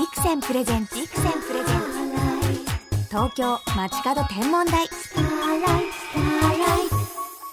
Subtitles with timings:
[0.00, 1.80] ビクセンプレゼンツビクセンプレゼン
[2.86, 3.08] ツ。
[3.10, 4.86] 東京街角天文台。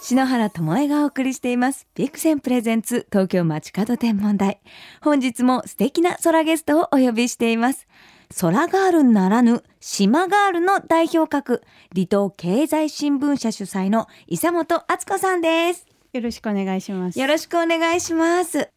[0.02, 1.88] 篠原智恵がお送りしています。
[1.94, 4.62] ビクセンプレゼンツ東京街角天文台。
[5.02, 7.86] 本日も素敵な空ゲストをお呼びしています。
[8.40, 11.64] 空ガールならぬ島ガールの代表格。
[11.94, 15.86] 離島経済新聞社主催の伊佐本敦子さんです。
[16.14, 17.20] よろしくお願いします。
[17.20, 18.77] よろしくお願いします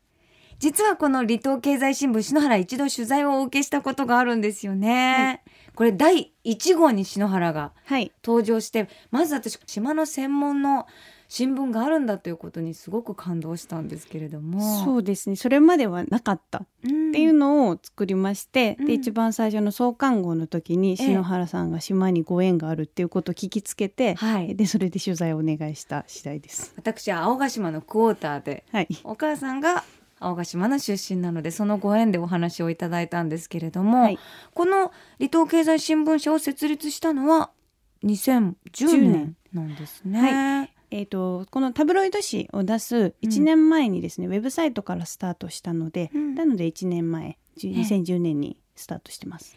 [0.60, 5.42] 実はこの離島経済新聞篠原一度取材をお受けしたことがあるんですよね、
[5.74, 8.12] これ第1号に篠原がはい。
[8.22, 10.86] 登場してまず私島の専門の
[11.28, 15.36] 新聞があるんだということにすごく感動したんですけれどもそうですね。
[15.36, 26.74] それまではなかったっうんていうのを作りまして、うんで一番最初の創刊号の時にええ篠原さんが島にご縁があるっていうことを聞きつけて、はいでそれで取材をお願いした次第です。
[26.76, 28.88] 私は青ヶ島のクォーターではい。
[29.04, 29.84] お母さんが
[30.20, 34.18] 青ヶ島の出身なのでそのご縁でお話をいただいたんですけれども、はい。
[34.54, 37.50] この離島経済新聞社を設立したのは
[38.04, 40.72] 2010 10年年なんですね。
[40.92, 46.34] えー、とこのタブロイド紙を出す1年前にですね、ウェブサイトからスタートしたので、うん。
[46.34, 49.56] なので1年前じゅええ2010年にスタートしてます。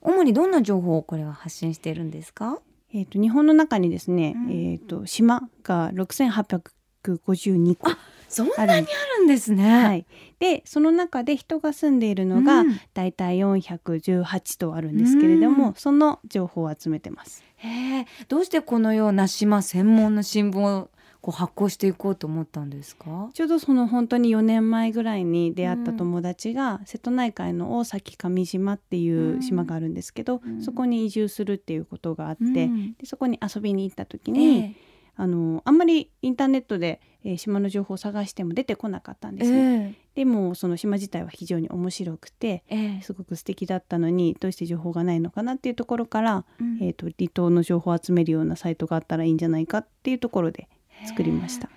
[0.00, 2.60] 主にどんな情報をこれは発信しているんですか？
[2.92, 4.50] えー、と日本の中にですね、うん。
[4.50, 7.90] えー、と島が6852個
[8.30, 8.76] そんなにあ
[9.18, 9.84] るんですね。
[9.84, 10.06] はい、
[10.38, 12.80] でその中で人が住んでいるのが、うん。
[12.94, 15.74] だいたい418とあるんですけれども、うん。
[15.74, 17.42] その情報を集めてます。
[17.56, 17.68] へ
[18.00, 23.28] え、どうしてこのような島専門の新聞をこう発行していこうと思ったんですか？
[23.34, 30.62] ちょうどその本当に4年前ぐらいに出会った友達が、瀬戸内海の大崎上島っていう島があるんですけど、うん。
[30.62, 32.94] そこに移住するっていうことがあって、うん。
[32.94, 34.74] でそこに遊びに行った時えに、え
[35.20, 39.94] あのあんまりインターネットで、えー島の情報を探しても出てこなかったんですね。
[40.16, 50.68] えでもその島自体は非常に面白くてえええすごく素敵だったのにどうして情報がないのかなっていうところから、うんえー、と離島の情報を集めるようなサイトがあったらいいんじゃないかっていうところで
[51.06, 51.68] 作りました。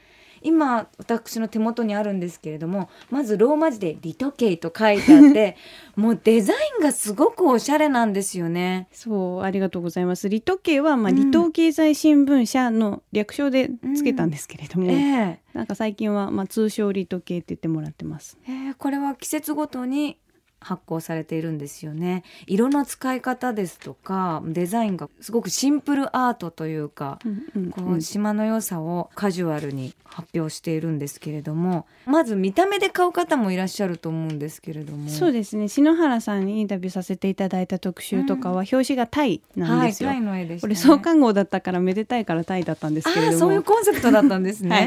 [0.44, 5.58] 今私の手元にあるんですけれどもまずローマ字で「リトケイ」と書いてあって
[5.96, 8.88] もうデザインがすごくおしゃれなんですよね。
[8.92, 10.28] そうありがとうございます。
[10.28, 18.38] 離島系は、まあ、うん離島経済新聞社の略称でつけたんですけれども、ええなんか最近は、まあ、通称離島系って言ってもらってます。
[18.48, 20.18] ええこれは季節ごとに
[20.64, 22.24] 発行されているんですよね。
[22.48, 35.10] 色の使い方ですとかデザインがすごくシンプルアートというか、うんうんこう島の良さをカジュアルに発表しているんですけれどもまず見た目で買う方もいらっしゃると思うんですけれども。
[35.10, 35.68] そうですね。
[35.68, 40.10] 篠原さんにインタビューさせていただいた特集とかは、表紙がタイなんですよ。
[40.10, 43.40] はい、タイの絵でした、ね、これ創刊号だったからめでたいからタイだったんですけれども。
[43.40, 44.70] そういうコンセプトだったんですね。
[44.70, 44.82] は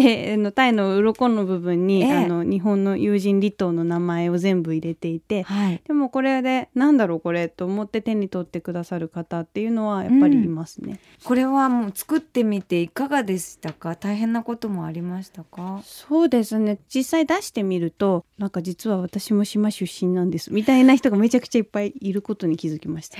[0.00, 2.24] い、であのタイの鱗の部分に、ええ。
[2.24, 5.80] あの日本の友人離島の名前を全部入れていて、はい。
[5.86, 11.00] でもこれでなんだろうこれと思って手に取ってくださる方っていうのはやっぱりいますね。
[11.24, 13.96] これはもう作ってみていかがでしたか？
[13.96, 15.80] 大変なこともありましたか？
[15.84, 16.78] そうですね。
[16.92, 23.18] 実際出してみるとなんか実は私も島出身なんですみたいな人がめちゃくちゃいっぱいいることに気づきました。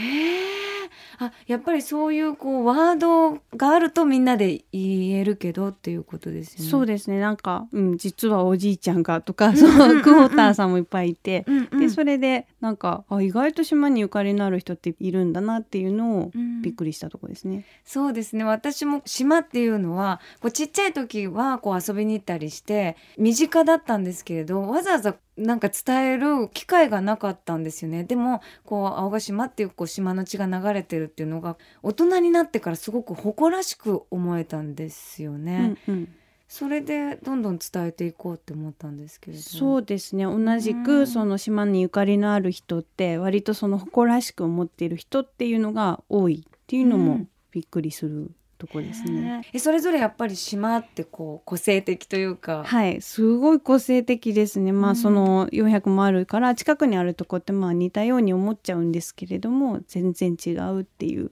[1.19, 6.71] あやっぱりそういうこうワードがあるとみんなで言えるけどっていうことですよね。
[6.71, 7.21] そうですね。
[7.21, 11.81] なんか、うん、実はおじいちゃんがとか、んそクォーターさんもいっぱいいて、うんうん。
[11.81, 16.55] でそれでなんかあ意外と島にゆかりのある人っているんだなっていうのをうん。
[16.62, 17.65] びっくりしたところですね。
[17.84, 18.45] そうですね。
[18.45, 28.05] 私も島っていうのはこうちっちゃい時はこう遊びに行ったりして身近だったんですけれどわざわざなんか伝える機会がなかったんですよね。
[28.05, 36.09] でもこう青ヶ島っていうこう島の血が流れてるっていうのが大人になってからすごく誇らしく思えたんですよね、うんうん。
[36.47, 40.25] それでどんどん伝えていこうって思ったんですけれどそうですね。
[40.25, 40.84] 同じうん。
[40.84, 47.28] くその島にゆかりのある人って割とその誇らしく思っている人っていうのが多いっていうのもうん。
[47.51, 48.33] びっくりする
[48.66, 49.42] とこですね。
[49.52, 53.00] えそれぞれやっぱり島ってこう個性的というか、はい。
[53.00, 54.72] すごい個性的ですね。
[54.72, 54.92] まうん。
[54.92, 61.30] あその400もあるから近くにあるとこってまあ似たように思っちゃうんですけれども全然違うっていう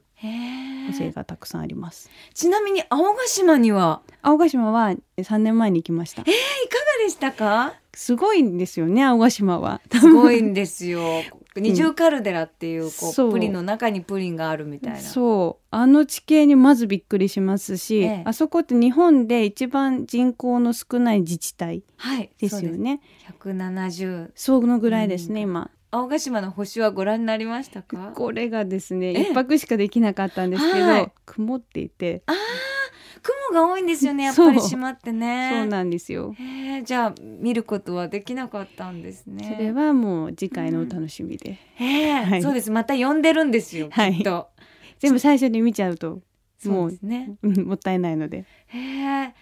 [0.87, 2.11] 個性がたくさんあります。
[2.35, 4.03] ちなみに青ヶ島には？
[4.23, 6.23] 青ヶ島は3年前に行きました。
[6.23, 6.35] いかが
[7.05, 7.75] でしたか？
[7.95, 9.81] すごいんですよね青ヶ島は。
[9.91, 11.03] すごいんですよ。
[11.55, 13.33] 二重カルデラっていうこうそう。
[13.33, 15.01] プリンの中にプリンがあるみたいな。
[15.01, 15.67] そう。
[15.71, 18.23] あの地形にまずびっくりしますし、ええ。
[18.25, 22.65] あそこって日本で一番人口の少ない自治体はいです。
[22.65, 23.01] よね。
[23.43, 25.51] そうです170そのぐらいですね、うん。
[25.51, 28.13] 今青ヶ島の星はご覧になりましたか？
[28.17, 29.21] これがですねええ。
[29.31, 31.13] 一泊しかできなかったんですけど、はい。
[31.27, 32.23] 曇っていて。
[33.53, 35.51] 雲が多いんですよねやっぱり島ってね。
[35.53, 36.35] そうなんですよ。
[36.83, 39.55] じゃあ見ることはできなかったんですね。
[39.55, 42.43] それはもう次回のお楽しみで、へえ、はい。
[42.43, 42.71] そうです。
[42.71, 44.17] また呼んでるんですよ、はい。
[44.17, 44.49] きっと。
[44.99, 46.23] 全部最初に見ちゃうと
[46.59, 47.37] そうですね。
[47.43, 48.47] うんもったいないので。
[48.69, 49.35] へえ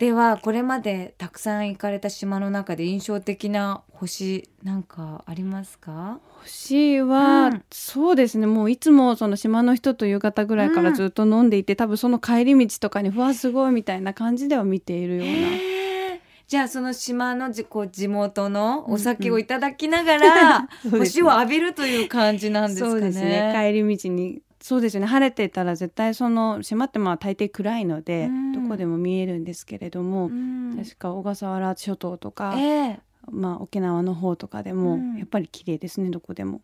[0.00, 6.20] ではこれまでたくさん行かれた島の中で印象的な星なんかありますか？
[6.40, 7.62] 星は、うん。
[7.70, 8.46] そうですね。
[8.46, 15.32] もういつもその島の人と夕方ぐらいからずっと飲んでいて、多分その帰り道とかにうわすごいみたいな感じでは見ているような。
[16.48, 22.90] じゃあその島のじこう地元のお酒をいただきながら、 星を浴びるという感じなんですかね。
[22.92, 23.52] そうですね。
[23.54, 25.06] 帰り道にそうですね。
[25.06, 28.52] 晴れてたら絶対その島ってまあ大抵暗いので、うん。
[28.52, 30.76] どこでも見えるんですけれども、うん。
[30.76, 35.16] 確か小笠原諸島とか、ええまあ、沖縄の方とかでも、うん。
[35.16, 36.60] やっぱり綺麗ですねどこでも。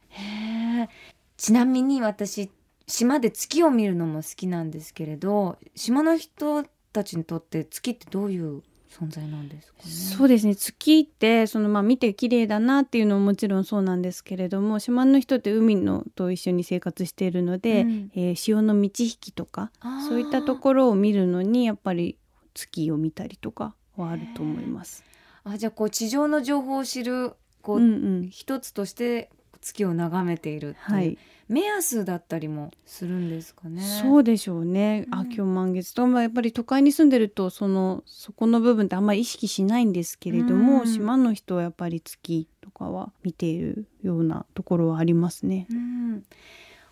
[1.37, 2.50] ちなみに私
[2.87, 8.62] 島で月を見るのも好きなんですけれど島の人たちにとって月ってどういう
[8.96, 9.90] 存在なんですかね。
[9.90, 10.54] そうですね。
[10.56, 18.10] 月ってそのまあ見て綺麗だなっていうのももちろんそうなんですけれども島の人って海のと一緒に生活しているので、うん。
[18.14, 19.70] えー潮の満ち引きとか
[20.08, 22.16] そういったところを見るのにやっぱり
[22.54, 25.04] 月を見たりとかはあると思います。
[25.44, 27.87] あじゃあこう地上の情報を知るこう、うんう
[28.22, 28.28] ん。
[28.31, 29.31] 一つとして
[29.66, 31.18] 月を眺めているはい、
[31.48, 33.82] 目安だったりもするんですかね。
[33.82, 35.06] そうでしょうね。
[35.10, 45.66] あうん今日満月とまあやっぱり都会に住んでるとそのそこの部分ってあんまり意識しないんですけれども、うん島の人はやっぱり月とかは見ているようなところはありますね。
[45.70, 46.22] うん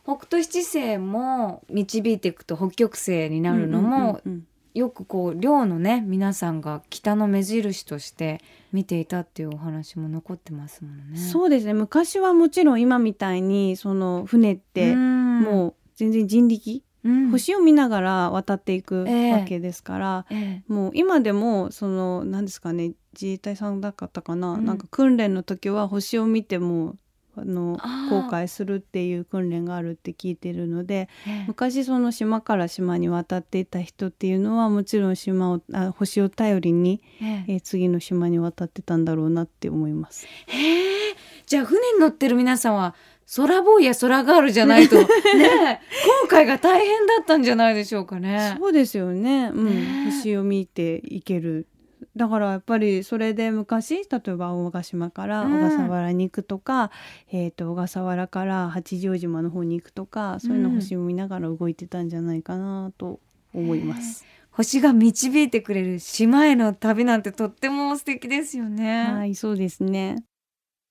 [0.05, 8.41] 北斗七星も導いていくと北極星になるのも、うんよくこう寮のね皆さんが北の目印として
[8.73, 11.17] 見ていたっていうお話も残ってますもんね。
[11.17, 11.75] そうですね。
[11.75, 15.01] 昔はもちろん今みたいにその船っても
[15.41, 17.31] もう全然人力、う、うん。
[17.31, 19.33] 星を見ながら渡っていくええ。
[19.33, 20.73] わけですから、ええ。
[20.73, 24.65] もう今でもその何ですかね自衛隊さんだったかな、うん。
[24.65, 26.97] なんか訓練の時は星を見ても
[27.37, 27.79] あの
[28.11, 31.45] 航海するっていう訓練があるって聞いてるのでええ。
[31.47, 37.01] 昔その島から島に渡っていた人っていうのはもちろん島をあ星を頼りに、
[37.49, 40.27] え次の島に渡ってたんだろうなって思います。
[40.47, 41.15] へえ。
[41.47, 42.95] じゃあ船に乗ってる皆さんは
[43.37, 45.81] 空ボーイや空ガールじゃないと ねえ
[46.21, 48.57] 今回が大変だったんじゃないでしょうかね。
[48.59, 50.11] そうですよね、うん。
[50.11, 51.67] 星を見ていける
[52.17, 56.91] だからやっぱりそれで昔例えば大ヶ島からうん小笠原に行くとか、
[57.33, 63.21] えー、と小笠原から八丈島の方に行くとかそういうのうん星を見ながら動いてたんじゃないかなと
[63.53, 64.25] 思います。
[64.51, 69.07] 星が導いてくれる島への旅なんてとっても素敵ですよね。
[69.13, 70.25] はいそうですね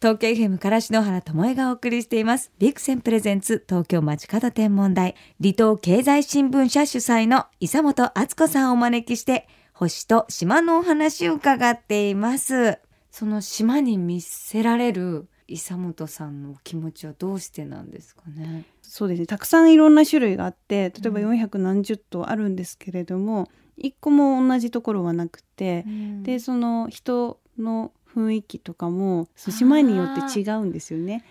[0.03, 12.79] 東京 FM から篠原智恵がお送りしていますビクセンプレゼンツ東京街角天文台離島経済新聞社主催の伊佐本敦子さんをお招きして星と島のお話を伺っています。
[13.11, 18.65] その島に見せられる伊佐本さんのお気持ちはどうしてなんですかね？
[18.81, 19.25] そうですね。
[19.25, 21.29] たくさんいろんな種類があって例えばうん。
[21.31, 25.85] 400何十頭あるんですけれども、一個も同じところはなくて、
[26.21, 31.25] でその人の雰囲気とかも島によって違うんですよね。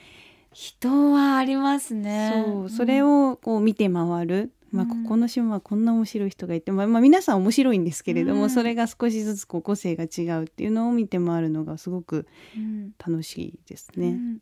[0.52, 2.44] 人はありますね。
[2.44, 12.26] そうそれををこう見て回る、まあ、うんここの島はこんな面白い人がいて、まあまあ、皆さん面白いんですけれども、うんそれが少しずつこう個性が違うっていうのを見て回るのがすごく
[12.56, 14.08] うん楽しいですね。
[14.08, 14.38] うん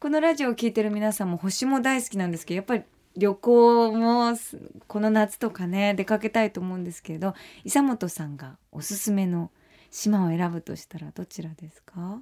[0.00, 2.82] このラジオを聞いてる皆さんも星も大好きなんですけどやっぱり
[3.16, 7.34] 旅行もすこの夏とかね出かけたいと思うんですけれど
[7.64, 9.50] 伊佐本さんがおすすめの
[9.90, 12.20] 島を選ぶとしたらどちらですか？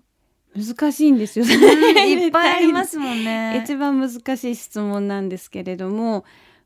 [0.55, 1.47] 難しいんですよ。
[1.47, 3.63] いっぱいありますもんね。
[3.65, 6.25] 一番難しい質問なんですけれども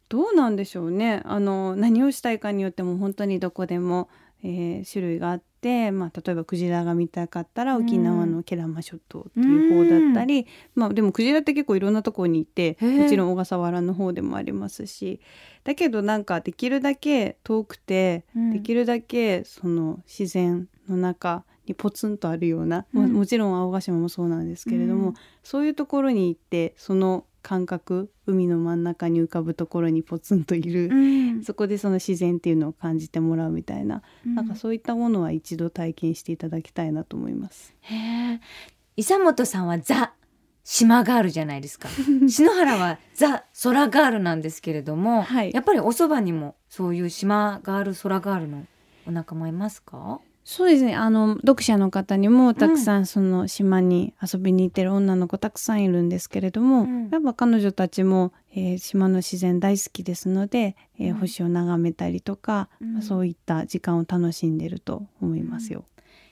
[0.09, 1.23] どうなんでしょうね。
[1.25, 4.09] あの何をしたいかによっても本当にどこでも、
[4.43, 10.47] えー種類があって、まあ、例えばクジラが見たかったら沖縄の慶良間諸島っていう方だったり、
[10.77, 15.21] まあ、でもクジラって結構いろんなところにいてもちろん小笠原の方でもありますし
[15.65, 18.53] だけどなんかできるだけ遠くて、うん。
[18.53, 23.13] できるだけその自然の中にポツンとあるような、もうん。
[23.13, 25.15] もちろん青ヶ島もそうなんですけれども、うん。
[25.43, 31.45] そういうところに行ってその感覚海の真ん中に浮かぶところにポツンといる、うん。
[31.45, 37.73] そこでその自然っていうのを感じてもらうみたいな、なんかそういったものは一度体験していただきたいなと思います。
[38.97, 40.15] 伊佐本さんはザ
[40.65, 41.89] 島ガールじゃないですか。
[42.29, 45.53] 篠原はザ空ガールなんですけれども、はい。
[45.55, 48.67] やっぱりおそばにもそういう島ガール空ガールの
[49.07, 50.21] お仲間いますか？
[50.49, 50.95] そうですね。
[50.95, 57.11] あの読者の方にもたくさんその島に遊びに行ってる女の子たくさんいるんですけれども、うん。
[57.11, 61.19] やっぱ彼女たちも、えー島の自然大好きですので、えーうん。
[61.19, 62.93] 星を眺めたりとか、うん。
[62.93, 65.85] まあそういった時間を楽しんでると思いますよ。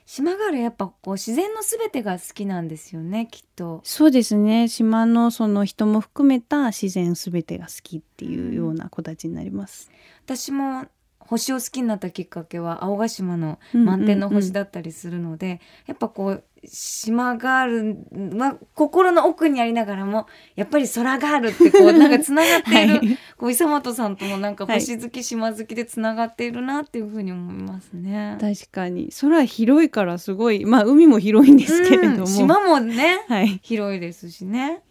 [0.05, 3.81] 島があるやっぱこう自然のすべてが好きなんですよねきっと。
[3.83, 4.69] そうですね。
[4.69, 9.89] 島のその人も含めた自然すべてが好きっていうような子たちになります。
[10.23, 10.85] 私も
[11.27, 17.97] 星を好きになったきっかけは青ヶ島の満天の星だったりするので、やっぱこう島がある
[18.37, 23.17] は心の奥にありながらもやっぱり空があるってこう なんかつながっている、はい。
[23.37, 24.79] こう伊佐本さんともなんかはい。
[24.79, 28.37] 星好き、島好きでつながっているなっていうふうに思いますね。
[28.39, 29.09] 確かに。
[29.19, 33.59] 空広いからすごいまあ海も広いんですけれども、うん島もねはい。
[33.63, 34.81] 広いですしね。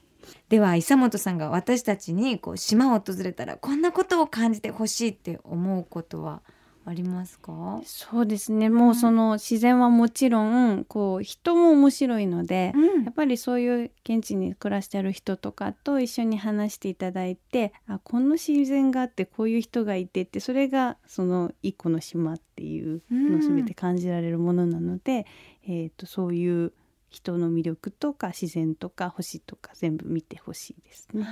[0.54, 6.42] では伊佐本さんが私たちにこう島を訪れたらこんなことを感じてほしいって思うことは
[6.86, 7.80] ありますか？
[7.84, 25.26] そうですねもうその自然はもちろんこう人も面白いので、うんやっぱりそういう現地に暮らしてる人とかと一緒に話していただいてあこの自然があってこういう人がいてってそれがその一個の島っていうのを全て感じられるものなので、
[25.66, 26.72] えー、とそういう
[27.14, 31.24] 人の魅力とか自然とか星とか全部見てほしいですね。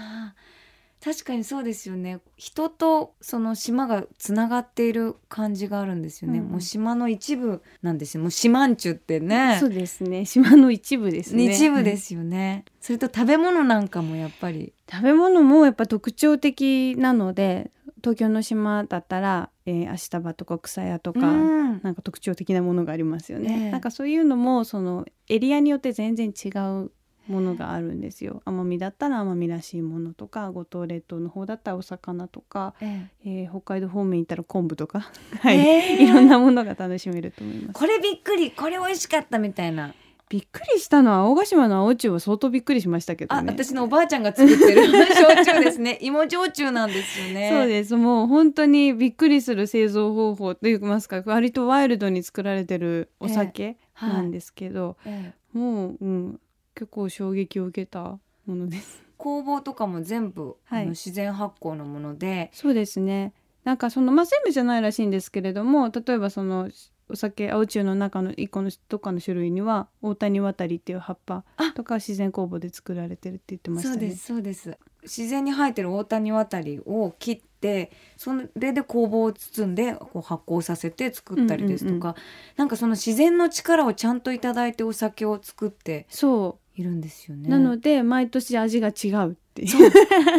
[1.04, 2.20] 確かにそうですよね。
[2.36, 6.52] 人とその島がつながっている感じがあるんですよね、うんうん。
[6.52, 8.22] もう島の一部なんですよ。
[8.22, 9.56] もう島んちゅってね。
[9.58, 10.24] そうですね。
[10.24, 11.52] 島の一部ですね。
[11.52, 14.72] 一部ですよね、それと食べ物なんかもやっぱり。
[14.88, 23.64] 食べ物もやっぱ特徴的なので東京の島だったら、えー、足束とか草屋とか、うんなんか特徴的なものがありますよね。
[23.64, 26.92] ええなんかそういうのもそのエリアによって全然違う
[27.28, 28.42] ものがあるんですよ。
[28.44, 37.78] 奄美だったら奄美らしいものとか五島列島の方だったらお魚とか、えええー北海道方面行ったら昆布とか、 はいええいろんなものが楽しめると思います。
[37.78, 39.94] これびっくりこれ美味しかったみたいな
[40.32, 43.52] びっくりしたのは青ヶ島の青中は相当びっくりしましたけどあ、ね。
[43.52, 45.98] 私のおばあちゃんが作ってる 焼酎ですね。
[46.00, 47.50] 芋焼酎なんですよね。
[47.52, 47.94] そうです。
[47.96, 54.08] もう本当にびっくりする製造方法といいますか割とワイルドに作られてるお酒はい。
[54.14, 55.58] なんですけど、ええ。
[55.58, 56.40] もう、うん、
[56.74, 59.02] 結構衝撃を受けたものです。
[59.18, 60.82] 工房とかも全部、はい。
[60.84, 62.48] あの自然発酵のもので。
[62.54, 63.34] そうですね。
[63.64, 66.70] なんかそのまあ全部じゃないらしいんですけれども例えばその
[67.12, 73.94] お酒青中の中の一個のどっかの種類には大谷渡りっていう葉っぱとか自然酵母で作られてるって言ってましたね。
[73.94, 74.78] そうですそうです。
[75.02, 82.14] 自然に生えてる大谷渡りを切ってそれで工房を包んでこう発酵させて作ったりですとか、うん
[82.56, 87.48] なんかその自然の力をちゃんといただいてお酒を作ってそいるんですよう、ね。
[87.48, 89.92] なので毎年味が違うっていう。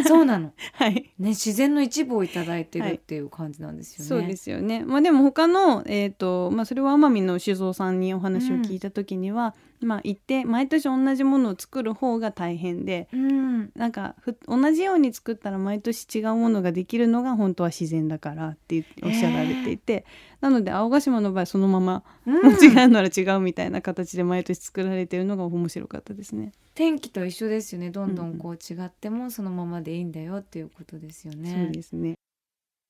[0.04, 4.08] そうなの、 はいね、自然の一部をいただいてるっていう感じなんですよね。
[4.08, 4.84] そうですよね。
[4.84, 13.08] まあでも他のえっ、とまあそれは奄美の酒造さんにお話を聞いた時には、まあ行って毎年同じものを作る方が大変で。
[13.12, 20.04] うん、なんかふ同じように作ったら毎年違うものができるのが本当は自然だからっておっしゃられていて、
[20.40, 26.52] なので青ヶ島の場合そのまま、うん違うなら違うみたいな形で毎年作られてるのが面白かったですね。
[26.74, 31.64] 天気と一緒ですよねどんどうんうんんこう違ってもそのままでいいんだよっていうことですよね。
[31.66, 32.14] そうですね。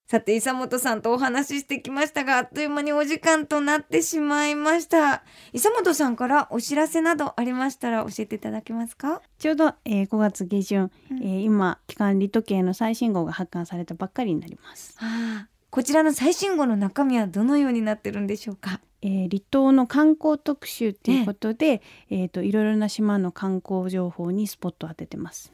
[0.07, 5.25] さて、伊佐本さんとお話ししてきましたが、あっという間にお時間となってしまいました。
[5.55, 9.23] 伊佐本さんからお知らせなどありましたら教えていただけますか？
[9.39, 14.95] ちょうど、えー5月下旬、うんえー今期間利時計の最新号が発刊されたばっかりになります。
[14.99, 15.07] は
[15.47, 18.83] あ、こちらの最新号の中身はどのようになってるんでしょうか？
[19.01, 21.81] えー離島の観光特集っていうことで、
[22.11, 25.54] えーといろいろな島の観光情報にスポットを当ててます。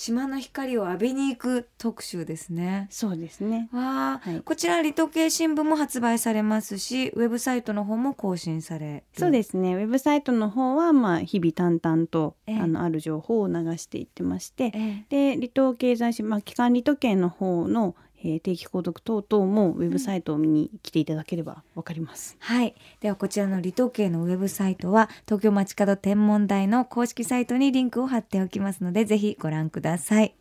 [0.00, 2.86] 島の光を浴びに行く特集ですね。
[2.88, 3.68] そうですね。
[3.70, 9.74] わあ、はいこちら離島系新聞も発売されますし、ウェブサイトの方も更新されるそうですね。
[9.74, 22.36] ウェブサイトの方はまあ日々淡々と、ええあのある情報を流していってまして、ええで離島経済誌まあ機関離島系の方の、えー定期購読等々もウェブサイトを見に来ていただければわかります。
[22.38, 22.74] はい。
[23.00, 30.34] ではこちらの離島系のウェブサイトは東京街角天文台の公式サイトにリンクを貼っておきますのでぜひご覧ください。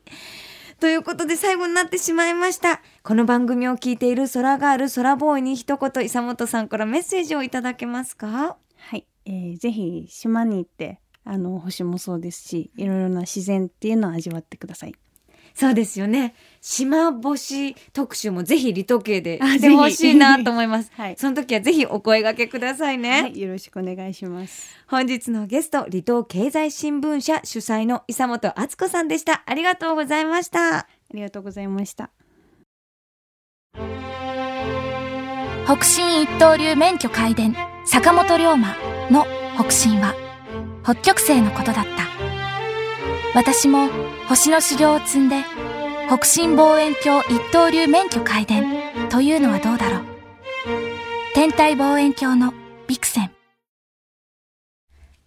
[0.79, 2.81] ということで最後になってしまいました。
[3.03, 8.57] この番組を聞いている空ガール空ボーイに一言伊佐本さんからメッセージをいただけますか？
[8.77, 14.95] はい、えーぜひ島に行ってあの星もそうですしいろいろな自然っていうのを味わってください。
[15.59, 16.35] そうですよね。
[16.61, 20.91] 島星特集もぜひ離島系であしてほしいなと思います。
[20.95, 23.21] はいその時はぜひお声掛けくださいね。
[23.23, 24.73] はい、よろしくお願いします。
[24.87, 32.09] 本日のゲスト離島経済新聞社主催の伊佐本敦子さんでしたありがとうございましたありがとうございました。
[35.65, 37.53] 北進一刀流免許開伝
[37.85, 38.77] 坂本龍馬
[39.11, 40.15] の北進は
[40.83, 42.07] 北極星のことだった
[43.35, 43.89] 私も
[44.29, 45.43] 星の修行を積んで
[46.07, 48.63] 北進望遠鏡一刀流免許開伝
[49.09, 50.01] というのはどうだろう？
[51.33, 52.53] 天体望遠鏡の
[52.88, 53.31] ビクセン。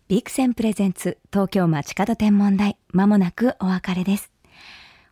[0.07, 2.77] ビクセンプレゼンツ東京街角天文台。
[2.93, 4.32] まもなくお別れです。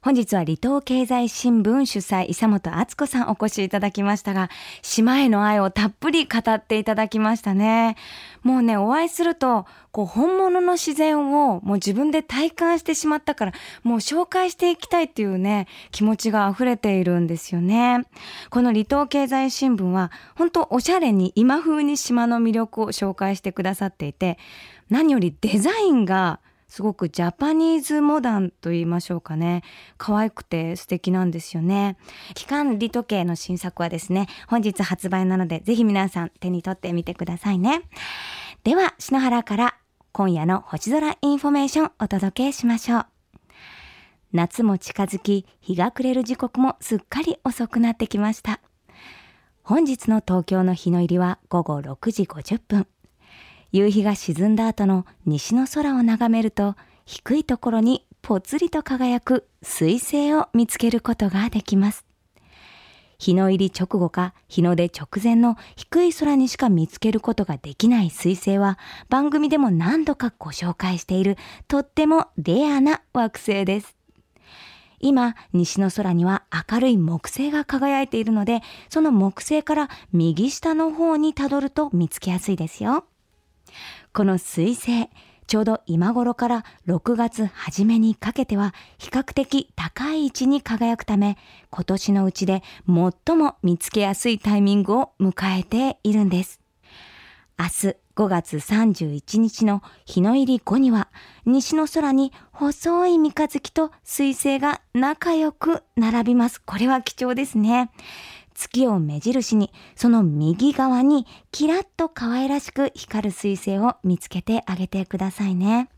[0.02, 4.49] 本日は離島経済新聞主催、伊佐本敦子さんお越しいただきましたが、
[4.80, 7.97] 島への愛をたっぷり語っていただきましたね。
[8.42, 13.52] もうね、お会いすると、こう、本物の自然をもう自分で体感してしまったから、
[13.83, 18.07] もう紹介していきたいっていうね、気持ちが溢れているんですよね。
[18.49, 24.38] この離島経済新聞は、本当おしゃれに今風に島の魅力を紹介してくださっていて、
[24.88, 29.62] 何よりデザインがすごくジャパニーズモダンと言いましょうかね。
[29.98, 31.96] 可愛くて素敵なんですよね。
[32.35, 37.82] 季刊リトケイの新作はですね、本日発売なので、ぜひ皆さん手に取ってみてくださいね。
[38.62, 39.74] では、篠原から
[40.12, 43.06] 今夜の星空インフォメーションお届けしましょう。
[44.32, 48.60] 夏も近づき、日が暮れる時刻もすっかり遅くなってきました。
[49.64, 52.86] 本日の東京の日の入りは午後6時50分。
[53.72, 62.04] 夕日が沈んだ後の西の空を眺めると低いところにぽつりと輝く彗星を見つけることができます。
[63.18, 68.78] 日の入り直後か日の出直前の低い空にしか見つけることができない彗星は
[69.10, 71.36] 番組でも何度かご紹介している
[71.68, 73.96] とってもレアな惑星です。
[75.02, 78.60] 今、西の空には明るい木星が輝いているので、
[78.90, 83.06] その木星から右下の方にたどると見つけやすいですよ。
[84.12, 85.08] この彗星、
[85.46, 91.36] ちょうど今頃から6月初めにかけては比較的高い位置に輝くため、
[91.70, 96.60] 今年のうちで最も見つけやすいタイミングを迎えているんです。
[97.58, 101.08] 明日5月31日の日の入り後には、
[101.46, 106.60] 西の空に細い三日月と彗星が仲良く並びます。
[106.60, 107.90] これは貴重ですね。
[108.61, 115.88] 月を目印に、その右側にキラッと可愛らしく光る彗星を見つけてあげてくださいね。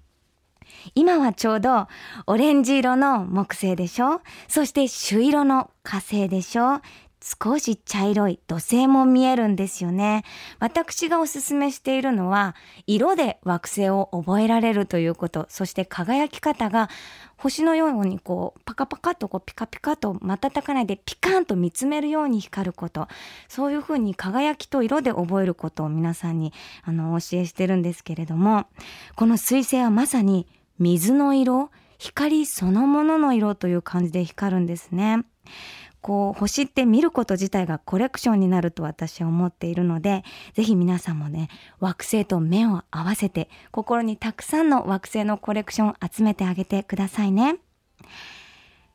[0.95, 1.89] 今はちょうど
[2.27, 4.21] オレンジ色の木星でしょ？
[4.47, 6.81] そして朱色の火星でしょ？
[7.23, 10.25] 少し茶色い土星も見えるんですよね。
[10.59, 12.57] 私がおすすめしているのは、
[12.87, 16.91] 色で惑星を覚えられるということ、そして輝き方が
[17.37, 23.09] 星のようにこう、パカパカとこうピカピカと瞬かないでピカンと見つめるように光ること、
[23.49, 28.67] そういうふうに輝きと色で覚えることを皆さんにあの、教えしてるんですけれども、
[29.15, 30.47] この彗星はまさに
[30.79, 35.25] 水の色、光そのものの色という感じで光るんですね。
[36.03, 47.57] こう星って見ること自体がコレクションになると私は思っているのでぜひ皆さんもね惑星と目を合わせて心にたくさんの惑星のコレクションを集めてあげてくださいね。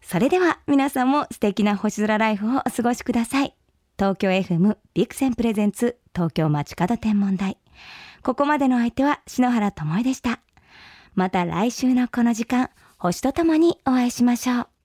[0.01, 3.53] それでは皆さんも素敵な星空ライフをお過ごしください。
[3.97, 7.57] 東京 FM ビクセンプレゼンツ東京街角天文台。
[8.21, 10.39] ここまでの相手は篠原智恵でした。
[11.15, 14.76] また来週のこの時間星とともにお会いしましょう。